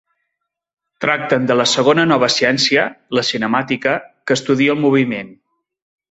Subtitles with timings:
[1.03, 2.85] Tracten de la segona nova ciència,
[3.17, 3.93] la cinemàtica,
[4.31, 5.31] que estudia el moviment.